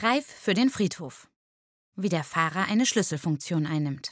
Reif 0.00 0.26
für 0.26 0.52
den 0.52 0.68
Friedhof. 0.68 1.26
Wie 1.94 2.10
der 2.10 2.22
Fahrer 2.22 2.66
eine 2.66 2.84
Schlüsselfunktion 2.84 3.64
einnimmt. 3.64 4.10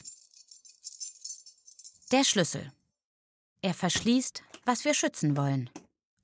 Der 2.11 2.25
Schlüssel. 2.25 2.73
Er 3.61 3.75
verschließt, 3.75 4.43
was 4.65 4.87
wir 4.87 4.95
schützen 4.95 5.37
wollen 5.37 5.69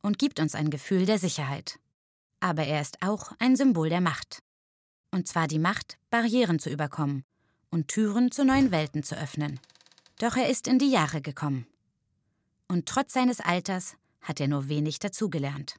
und 0.00 0.18
gibt 0.18 0.40
uns 0.40 0.54
ein 0.54 0.70
Gefühl 0.70 1.04
der 1.04 1.18
Sicherheit. 1.18 1.79
Aber 2.40 2.64
er 2.64 2.80
ist 2.80 3.02
auch 3.02 3.32
ein 3.38 3.54
Symbol 3.54 3.90
der 3.90 4.00
Macht. 4.00 4.43
Und 5.11 5.29
zwar 5.29 5.46
die 5.46 5.58
Macht, 5.58 5.98
Barrieren 6.08 6.58
zu 6.58 6.70
überkommen 6.70 7.22
und 7.68 7.88
Türen 7.88 8.30
zu 8.30 8.46
neuen 8.46 8.71
Welten 8.71 9.02
zu 9.02 9.14
öffnen. 9.14 9.61
Doch 10.21 10.36
er 10.36 10.49
ist 10.49 10.68
in 10.68 10.79
die 10.79 10.90
Jahre 10.90 11.21
gekommen. 11.21 11.66
Und 12.66 12.86
trotz 12.86 13.13
seines 13.13 13.40
Alters 13.40 13.99
hat 14.22 14.40
er 14.40 14.49
nur 14.49 14.68
wenig 14.68 15.00
dazugelernt. 15.00 15.77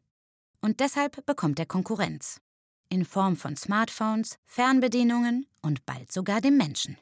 Und 0.61 0.81
deshalb 0.81 1.25
bekommt 1.25 1.57
er 1.57 1.65
Konkurrenz. 1.65 2.41
In 2.91 3.05
Form 3.05 3.37
von 3.37 3.55
Smartphones, 3.55 4.37
Fernbedienungen 4.45 5.47
und 5.61 5.85
bald 5.85 6.11
sogar 6.11 6.41
dem 6.41 6.57
Menschen. 6.57 6.97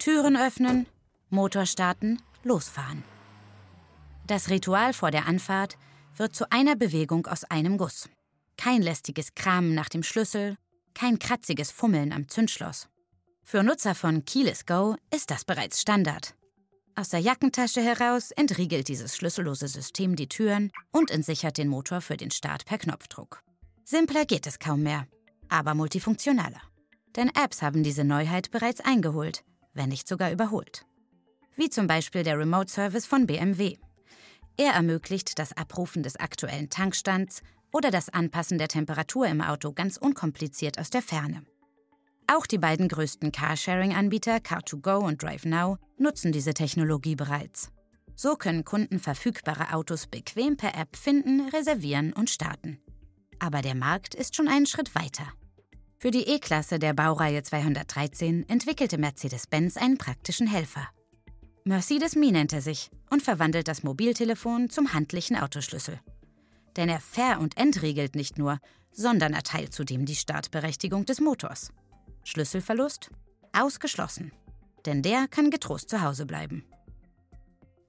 Türen 0.00 0.38
öffnen, 0.38 0.86
Motor 1.28 1.66
starten, 1.66 2.22
losfahren. 2.44 3.04
Das 4.26 4.48
Ritual 4.48 4.94
vor 4.94 5.10
der 5.10 5.26
Anfahrt 5.26 5.76
wird 6.16 6.34
zu 6.34 6.50
einer 6.50 6.76
Bewegung 6.76 7.26
aus 7.26 7.44
einem 7.44 7.76
Guss. 7.76 8.08
Kein 8.56 8.80
lästiges 8.80 9.34
Kramen 9.34 9.74
nach 9.74 9.90
dem 9.90 10.02
Schlüssel, 10.02 10.56
kein 10.94 11.18
kratziges 11.18 11.70
Fummeln 11.70 12.10
am 12.10 12.30
Zündschloss. 12.30 12.88
Für 13.42 13.62
Nutzer 13.62 13.94
von 13.94 14.24
Keyless 14.24 14.64
Go 14.64 14.96
ist 15.14 15.30
das 15.30 15.44
bereits 15.44 15.82
Standard. 15.82 16.34
Aus 16.94 17.10
der 17.10 17.20
Jackentasche 17.20 17.82
heraus 17.82 18.30
entriegelt 18.30 18.88
dieses 18.88 19.14
schlüssellose 19.14 19.68
System 19.68 20.16
die 20.16 20.30
Türen 20.30 20.72
und 20.90 21.10
entsichert 21.10 21.58
den 21.58 21.68
Motor 21.68 22.00
für 22.00 22.16
den 22.16 22.30
Start 22.30 22.64
per 22.64 22.78
Knopfdruck. 22.78 23.42
Simpler 23.84 24.24
geht 24.24 24.46
es 24.46 24.58
kaum 24.58 24.82
mehr, 24.82 25.06
aber 25.50 25.74
multifunktionaler. 25.74 26.62
Denn 27.16 27.30
Apps 27.34 27.60
haben 27.60 27.82
diese 27.82 28.02
Neuheit 28.02 28.50
bereits 28.50 28.80
eingeholt, 28.80 29.44
wenn 29.74 29.90
nicht 29.90 30.08
sogar 30.08 30.32
überholt. 30.32 30.86
Wie 31.54 31.68
zum 31.68 31.86
Beispiel 31.86 32.22
der 32.22 32.38
Remote 32.38 32.70
Service 32.70 33.06
von 33.06 33.26
BMW. 33.26 33.76
Er 34.56 34.72
ermöglicht 34.72 35.38
das 35.38 35.56
Abrufen 35.56 36.02
des 36.02 36.16
aktuellen 36.16 36.70
Tankstands 36.70 37.42
oder 37.72 37.90
das 37.90 38.08
Anpassen 38.08 38.56
der 38.56 38.68
Temperatur 38.68 39.26
im 39.26 39.42
Auto 39.42 39.72
ganz 39.72 39.96
unkompliziert 39.98 40.78
aus 40.78 40.90
der 40.90 41.02
Ferne. 41.02 41.44
Auch 42.26 42.46
die 42.46 42.58
beiden 42.58 42.88
größten 42.88 43.32
Carsharing-Anbieter 43.32 44.36
Car2Go 44.36 45.04
und 45.04 45.22
DriveNow 45.22 45.76
nutzen 45.98 46.32
diese 46.32 46.54
Technologie 46.54 47.16
bereits. 47.16 47.70
So 48.16 48.36
können 48.36 48.64
Kunden 48.64 48.98
verfügbare 48.98 49.74
Autos 49.74 50.06
bequem 50.06 50.56
per 50.56 50.74
App 50.74 50.96
finden, 50.96 51.48
reservieren 51.50 52.12
und 52.12 52.30
starten. 52.30 52.78
Aber 53.44 53.60
der 53.60 53.74
Markt 53.74 54.14
ist 54.14 54.34
schon 54.34 54.48
einen 54.48 54.64
Schritt 54.64 54.94
weiter. 54.94 55.26
Für 55.98 56.10
die 56.10 56.26
E-Klasse 56.26 56.78
der 56.78 56.94
Baureihe 56.94 57.42
213 57.42 58.48
entwickelte 58.48 58.96
Mercedes-Benz 58.96 59.76
einen 59.76 59.98
praktischen 59.98 60.46
Helfer. 60.46 60.88
Mercedes 61.64 62.16
Me 62.16 62.32
nennt 62.32 62.54
er 62.54 62.62
sich 62.62 62.90
und 63.10 63.20
verwandelt 63.20 63.68
das 63.68 63.82
Mobiltelefon 63.82 64.70
zum 64.70 64.94
handlichen 64.94 65.36
Autoschlüssel. 65.36 66.00
Denn 66.76 66.88
er 66.88 67.00
ver- 67.00 67.38
und 67.38 67.58
entriegelt 67.58 68.16
nicht 68.16 68.38
nur, 68.38 68.60
sondern 68.92 69.34
erteilt 69.34 69.74
zudem 69.74 70.06
die 70.06 70.16
Startberechtigung 70.16 71.04
des 71.04 71.20
Motors. 71.20 71.70
Schlüsselverlust? 72.24 73.10
Ausgeschlossen. 73.52 74.32
Denn 74.86 75.02
der 75.02 75.28
kann 75.28 75.50
getrost 75.50 75.90
zu 75.90 76.00
Hause 76.00 76.24
bleiben. 76.24 76.64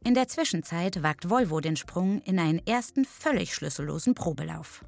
In 0.03 0.15
der 0.15 0.27
Zwischenzeit 0.27 1.01
wagt 1.01 1.29
Volvo 1.29 1.61
den 1.61 1.77
Sprung 1.77 2.21
in 2.23 2.39
einen 2.39 2.59
ersten 2.67 3.05
völlig 3.05 3.55
schlüssellosen 3.55 4.15
Probelauf. 4.15 4.83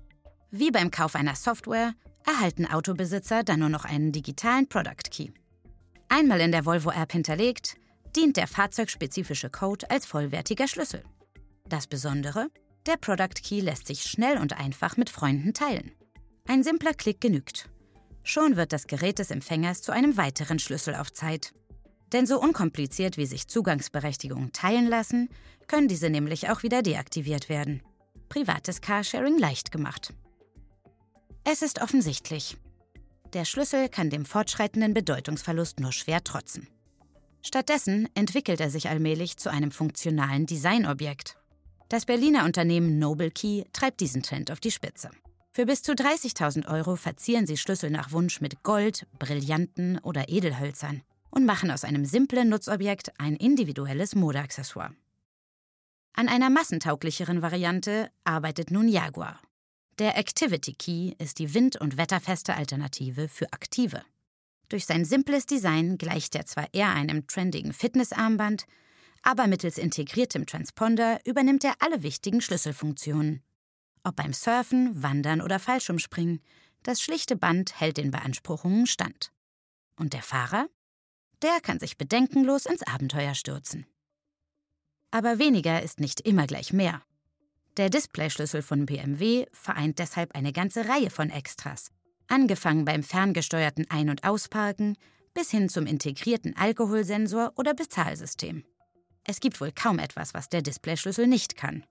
Wie 0.50 0.72
beim 0.72 0.92
Kauf 0.92 1.16
einer 1.16 1.36
Software 1.36 1.94
erhalten 2.26 2.66
Autobesitzer 2.66 3.44
dann 3.44 3.60
nur 3.60 3.70
noch 3.70 3.86
einen 3.86 4.12
digitalen 4.12 4.68
Product 4.68 5.10
Key. 5.12 5.32
Einmal 6.10 6.40
in 6.40 6.52
der 6.52 6.66
Volvo-App 6.66 7.12
hinterlegt, 7.12 7.76
dient 8.16 8.38
der 8.38 8.48
fahrzeugspezifische 8.48 9.50
Code 9.50 9.90
als 9.92 10.06
vollwertiger 10.06 10.68
Schlüssel. 10.68 11.04
Das 11.68 11.88
Besondere, 11.88 12.48
der 12.86 12.96
Product 12.96 13.42
Key 13.44 13.60
lässt 13.60 13.88
sich 13.88 14.04
schnell 14.04 14.38
und 14.38 14.58
einfach 14.58 14.96
mit 14.96 15.10
Freunden 15.10 15.54
teilen. 15.54 15.92
Ein 16.48 16.64
simpler 16.64 16.94
Klick 16.94 17.20
genügt. 17.20 17.70
Schon 18.24 18.56
wird 18.56 18.72
das 18.72 18.88
Gerät 18.88 19.20
des 19.20 19.32
Empfängers 19.32 19.82
zu 19.82 19.92
einem 19.92 20.16
weiteren 20.16 20.60
Schlüssel 20.60 20.96
auf 20.96 21.12
Zeit. 21.12 21.54
Denn 22.14 22.26
so 22.26 22.40
unkompliziert 22.40 23.18
wie 23.18 23.26
sich 23.26 23.48
Zugangsberechtigungen 23.48 24.54
teilen 24.54 24.88
lassen, 24.88 25.30
können 25.68 25.90
diese 25.90 26.10
nämlich 26.10 26.50
auch 26.50 26.64
wieder 26.64 26.82
deaktiviert 26.82 27.50
werden. 27.50 27.84
Privates 28.30 28.80
Carsharing 28.80 29.38
leicht 29.38 29.74
gemacht. 29.74 30.14
Es 31.50 31.62
ist 31.62 31.82
offensichtlich. 31.82 32.58
Der 33.32 33.46
Schlüssel 33.46 33.88
kann 33.88 34.10
dem 34.10 34.26
fortschreitenden 34.26 34.94
Bedeutungsverlust 34.94 35.80
nur 35.80 35.94
schwer 35.94 36.22
trotzen. 36.22 36.68
Stattdessen 37.42 38.10
entwickelt 38.16 38.60
er 38.60 38.70
sich 38.70 38.90
allmählich 38.90 39.38
zu 39.38 39.50
einem 39.50 39.72
funktionalen 39.72 40.46
Designobjekt. 40.46 41.38
Das 41.88 42.06
Berliner 42.06 42.44
Unternehmen 42.44 43.00
Noble 43.00 43.32
Key 43.32 43.64
treibt 43.72 44.02
diesen 44.02 44.24
Trend 44.24 44.52
auf 44.52 44.60
die 44.60 44.72
Spitze. 44.72 45.10
Für 45.54 45.66
bis 45.66 45.84
zu 45.84 45.94
30.000 45.94 46.68
Euro 46.68 46.98
verzieren 46.98 47.48
sie 47.48 47.56
Schlüssel 47.56 47.92
nach 47.92 48.12
Wunsch 48.12 48.42
mit 48.42 48.62
Gold, 48.64 49.08
Brillanten 49.18 50.00
oder 50.00 50.28
Edelhölzern 50.28 51.02
und 51.30 51.46
machen 51.46 51.72
aus 51.72 51.86
einem 51.86 52.04
simplen 52.04 52.50
Nutzobjekt 52.50 53.18
ein 53.20 53.38
individuelles 53.38 54.16
Modeaccessoire. 54.16 54.94
An 56.12 56.28
einer 56.28 56.50
massentauglicheren 56.50 57.42
Variante 57.42 58.10
arbeitet 58.26 58.70
nun 58.70 58.90
Jaguar. 58.90 59.40
Der 60.00 60.16
Activity 60.16 60.74
Key 60.74 61.14
ist 61.18 61.40
die 61.40 61.56
wind- 61.56 61.76
und 61.76 61.98
wetterfeste 61.98 62.54
Alternative 62.54 63.28
für 63.28 63.52
Aktive. 63.52 64.04
Durch 64.70 64.86
sein 64.86 65.06
simples 65.06 65.48
Design 65.48 65.98
gleicht 65.98 66.36
er 66.36 66.46
zwar 66.46 66.72
eher 66.72 66.92
einem 66.92 67.26
trendigen 67.26 67.74
Fitnessarmband, 67.74 68.68
aber 69.24 69.48
mittels 69.48 69.80
integriertem 69.80 70.46
Transponder 70.46 71.20
übernimmt 71.26 71.64
er 71.64 71.74
alle 71.80 72.04
wichtigen 72.04 72.42
Schlüsselfunktionen. 72.42 73.42
Ob 74.04 74.16
beim 74.18 74.34
Surfen, 74.34 75.02
Wandern 75.02 75.42
oder 75.42 75.58
Fallschirmspringen, 75.58 76.42
das 76.84 77.02
schlichte 77.02 77.36
Band 77.36 77.80
hält 77.80 77.98
den 77.98 78.12
Beanspruchungen 78.12 78.86
stand. 78.86 79.32
Und 79.96 80.14
der 80.14 80.22
Fahrer? 80.22 80.70
Der 81.42 81.60
kann 81.62 81.80
sich 81.80 81.98
bedenkenlos 81.98 82.68
ins 82.68 82.84
Abenteuer 82.84 83.34
stürzen. 83.34 83.88
Aber 85.10 85.40
weniger 85.40 85.82
ist 85.82 86.00
nicht 86.00 86.22
immer 86.22 86.46
gleich 86.46 86.72
mehr. 86.72 87.02
Der 87.78 87.90
Displayschlüssel 87.90 88.62
von 88.62 88.86
BMW 88.86 89.46
vereint 89.54 90.00
deshalb 90.00 90.36
eine 90.36 90.52
ganze 90.52 90.90
Reihe 90.90 91.10
von 91.10 91.30
Extras, 91.30 91.92
Angefangen 92.28 92.84
beim 92.86 93.04
ferngesteuerten 93.04 93.90
Ein- 93.90 94.10
und 94.10 94.24
Ausparken 94.24 94.98
bis 95.34 95.50
hin 95.52 95.70
zum 95.70 95.86
integrierten 95.86 96.56
Alkoholsensor 96.58 97.54
oder 97.56 97.74
Bezahlsystem. 97.74 98.66
Es 99.24 99.40
gibt 99.40 99.62
wohl 99.62 99.72
kaum 99.72 100.00
etwas, 100.00 100.34
was 100.34 100.50
der 100.50 100.62
Displayschlüssel 100.62 101.28
nicht 101.28 101.56
kann. 101.56 101.86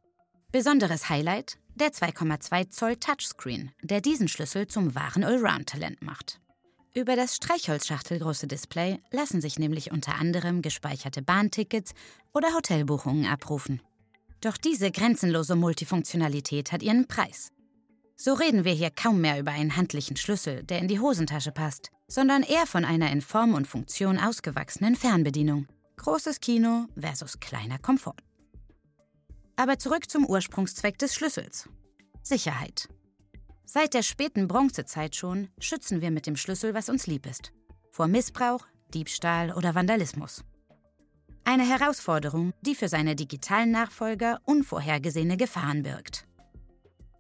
Besonderes 0.53 1.09
Highlight 1.09 1.59
der 1.75 1.89
2,2 1.93 2.71
Zoll 2.71 2.97
Touchscreen, 2.97 3.71
der 3.83 4.01
diesen 4.01 4.29
Schlüssel 4.29 4.67
zum 4.67 4.95
wahren 4.95 5.25
Allround-Talent 5.25 6.03
macht. 6.03 6.41
Über 6.95 7.17
das 7.17 7.37
Streichholzschachtelgroße 7.37 8.47
Display 8.47 8.99
lassen 9.11 9.43
sich 9.43 9.59
nämlich 9.59 9.91
unter 9.91 10.15
anderem 10.15 10.63
gespeicherte 10.63 11.21
Bahntickets 11.21 11.93
oder 12.33 12.55
Hotelbuchungen 12.55 13.27
abrufen. 13.27 13.83
Doch 14.47 14.57
diese 14.57 14.93
grenzenlose 14.93 15.57
Multifunktionalität 15.57 16.71
hat 16.71 16.81
ihren 16.81 17.09
Preis. 17.09 17.51
So 18.15 18.33
reden 18.33 18.65
wir 18.65 18.71
hier 18.75 18.93
kaum 18.93 19.21
mehr 19.21 19.41
über 19.41 19.51
einen 19.51 19.77
handlichen 19.77 20.17
Schlüssel, 20.17 20.63
der 20.63 20.79
in 20.79 20.87
die 20.87 21.01
Hosentasche 21.01 21.51
passt, 21.51 21.91
sondern 22.07 22.45
eher 22.45 22.65
von 22.69 22.85
einer 22.85 23.11
in 23.11 23.23
Form 23.23 23.55
und 23.55 23.67
Funktion 23.67 24.21
ausgewachsenen 24.21 24.95
Fernbedienung. 24.95 25.67
Großes 25.97 26.39
Kino 26.39 26.87
versus 26.97 27.41
kleiner 27.41 27.81
Komfort. 27.81 28.23
Aber 29.57 29.81
zurück 29.81 30.09
zum 30.09 30.25
Ursprungszweck 30.25 30.97
des 30.97 31.17
Schlüssels. 31.17 31.69
Sicherheit. 32.23 32.89
Seit 33.65 33.95
der 33.95 34.05
späten 34.05 34.47
Bronzezeit 34.47 35.17
schon 35.17 35.49
schützen 35.59 36.03
wir 36.03 36.13
mit 36.13 36.29
dem 36.29 36.37
Schlüssel, 36.37 36.73
was 36.73 36.89
uns 36.89 37.09
lieb 37.09 37.27
ist. 37.27 37.51
Vor 37.91 38.07
Missbrauch, 38.07 38.65
Diebstahl 38.95 39.53
oder 39.53 39.75
Vandalismus. 39.75 40.45
Eine 41.49 41.63
Herausforderung, 41.63 42.53
die 42.63 42.75
für 42.75 42.89
seine 42.89 43.15
digitalen 43.15 43.71
Nachfolger 43.71 44.41
unvorhergesehene 44.47 45.37
Gefahren 45.37 45.85
birgt. 45.85 46.27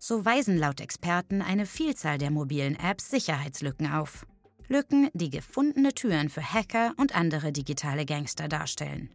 So 0.00 0.24
weisen 0.24 0.58
laut 0.58 0.80
Experten 0.80 1.42
eine 1.42 1.64
Vielzahl 1.64 2.18
der 2.18 2.32
mobilen 2.32 2.74
Apps 2.74 3.08
Sicherheitslücken 3.08 3.86
auf. 3.86 4.26
Lücken, 4.66 5.10
die 5.14 5.30
gefundene 5.30 5.94
Türen 5.94 6.28
für 6.28 6.42
Hacker 6.42 6.92
und 6.96 7.14
andere 7.14 7.52
digitale 7.52 8.04
Gangster 8.04 8.48
darstellen. 8.48 9.14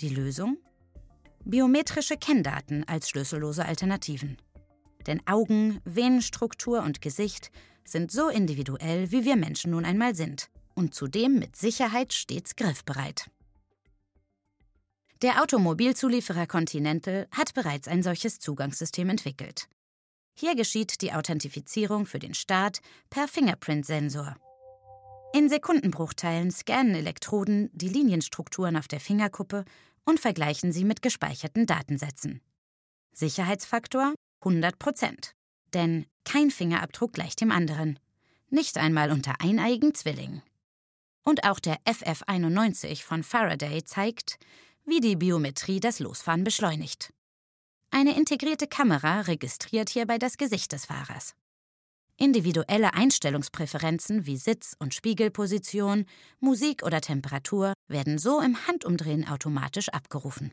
Die 0.00 0.08
Lösung? 0.08 0.56
Biometrische 1.44 2.16
Kenndaten 2.16 2.84
als 2.88 3.10
schlüssellose 3.10 3.66
Alternativen. 3.66 4.38
Denn 5.06 5.20
Augen, 5.26 5.78
Venenstruktur 5.84 6.82
und 6.82 7.02
Gesicht 7.02 7.50
sind 7.84 8.10
so 8.10 8.30
individuell, 8.30 9.10
wie 9.12 9.26
wir 9.26 9.36
Menschen 9.36 9.72
nun 9.72 9.84
einmal 9.84 10.14
sind 10.14 10.48
und 10.74 10.94
zudem 10.94 11.38
mit 11.38 11.54
Sicherheit 11.54 12.14
stets 12.14 12.56
griffbereit. 12.56 13.26
Der 15.22 15.40
Automobilzulieferer 15.40 16.48
Continental 16.48 17.28
hat 17.30 17.54
bereits 17.54 17.86
ein 17.86 18.02
solches 18.02 18.40
Zugangssystem 18.40 19.08
entwickelt. 19.08 19.68
Hier 20.34 20.56
geschieht 20.56 21.00
die 21.00 21.12
Authentifizierung 21.12 22.06
für 22.06 22.18
den 22.18 22.34
Start 22.34 22.80
per 23.08 23.28
Fingerprint-Sensor. 23.28 24.34
In 25.32 25.48
Sekundenbruchteilen 25.48 26.50
scannen 26.50 26.96
Elektroden 26.96 27.70
die 27.72 27.88
Linienstrukturen 27.88 28.76
auf 28.76 28.88
der 28.88 28.98
Fingerkuppe 28.98 29.64
und 30.04 30.18
vergleichen 30.18 30.72
sie 30.72 30.84
mit 30.84 31.02
gespeicherten 31.02 31.66
Datensätzen. 31.66 32.40
Sicherheitsfaktor 33.12 34.14
100 34.40 34.76
Prozent. 34.80 35.36
Denn 35.72 36.04
kein 36.24 36.50
Fingerabdruck 36.50 37.12
gleicht 37.12 37.40
dem 37.40 37.52
anderen. 37.52 38.00
Nicht 38.50 38.76
einmal 38.76 39.12
unter 39.12 39.40
eineigen 39.40 39.94
Zwillingen. 39.94 40.42
Und 41.22 41.44
auch 41.44 41.60
der 41.60 41.78
FF91 41.84 43.04
von 43.04 43.22
Faraday 43.22 43.84
zeigt, 43.84 44.40
wie 44.84 45.00
die 45.00 45.16
Biometrie 45.16 45.80
das 45.80 45.98
Losfahren 46.00 46.44
beschleunigt. 46.44 47.12
Eine 47.90 48.16
integrierte 48.16 48.66
Kamera 48.66 49.20
registriert 49.22 49.90
hierbei 49.90 50.18
das 50.18 50.36
Gesicht 50.38 50.72
des 50.72 50.86
Fahrers. 50.86 51.34
Individuelle 52.16 52.94
Einstellungspräferenzen 52.94 54.26
wie 54.26 54.36
Sitz- 54.36 54.76
und 54.78 54.94
Spiegelposition, 54.94 56.06
Musik 56.40 56.82
oder 56.84 57.00
Temperatur 57.00 57.74
werden 57.88 58.18
so 58.18 58.40
im 58.40 58.66
Handumdrehen 58.66 59.26
automatisch 59.28 59.88
abgerufen. 59.88 60.52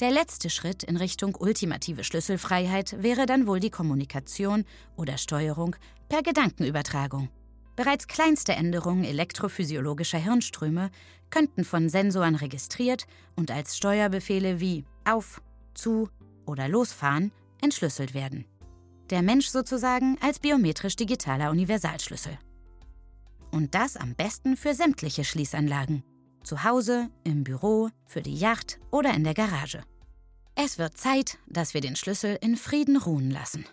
Der 0.00 0.10
letzte 0.10 0.48
Schritt 0.48 0.82
in 0.82 0.96
Richtung 0.96 1.34
ultimative 1.34 2.04
Schlüsselfreiheit 2.04 3.02
wäre 3.02 3.26
dann 3.26 3.46
wohl 3.46 3.60
die 3.60 3.70
Kommunikation 3.70 4.64
oder 4.96 5.18
Steuerung 5.18 5.76
per 6.08 6.22
Gedankenübertragung. 6.22 7.28
Bereits 7.76 8.06
kleinste 8.08 8.52
Änderungen 8.52 9.04
elektrophysiologischer 9.04 10.18
Hirnströme 10.18 10.90
könnten 11.30 11.64
von 11.64 11.88
Sensoren 11.88 12.34
registriert 12.34 13.06
und 13.36 13.50
als 13.50 13.76
Steuerbefehle 13.76 14.60
wie 14.60 14.84
auf, 15.04 15.40
zu 15.74 16.08
oder 16.46 16.68
losfahren 16.68 17.32
entschlüsselt 17.62 18.14
werden. 18.14 18.44
Der 19.10 19.22
Mensch 19.22 19.48
sozusagen 19.48 20.18
als 20.20 20.38
biometrisch 20.38 20.96
digitaler 20.96 21.50
Universalschlüssel. 21.50 22.38
Und 23.50 23.74
das 23.74 23.96
am 23.96 24.14
besten 24.14 24.56
für 24.56 24.74
sämtliche 24.74 25.24
Schließanlagen. 25.24 26.04
Zu 26.44 26.64
Hause, 26.64 27.10
im 27.24 27.44
Büro, 27.44 27.90
für 28.06 28.22
die 28.22 28.36
Yacht 28.36 28.78
oder 28.90 29.12
in 29.14 29.24
der 29.24 29.34
Garage. 29.34 29.82
Es 30.54 30.78
wird 30.78 30.96
Zeit, 30.96 31.38
dass 31.46 31.74
wir 31.74 31.80
den 31.80 31.96
Schlüssel 31.96 32.38
in 32.40 32.56
Frieden 32.56 32.96
ruhen 32.96 33.30
lassen. 33.30 33.64